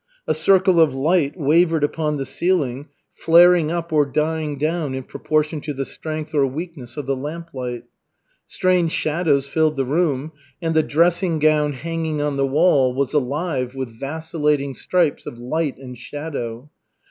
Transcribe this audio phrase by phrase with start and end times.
[0.27, 5.61] A circle of light wavered upon the ceiling, flaring up or dying down in proportion
[5.61, 7.83] to the strength or weakness of the lamplight.
[8.47, 13.75] Strange shadows filled the room, and the dressing gown hanging on the wall was alive
[13.75, 16.71] with vacillating stripes of light and shadow.